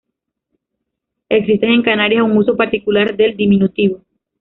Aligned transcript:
Existe 1.29 1.67
en 1.71 1.83
Canarias 1.83 2.23
un 2.23 2.35
uso 2.35 2.57
particular 2.57 3.15
del 3.15 3.37
diminutivo. 3.37 4.01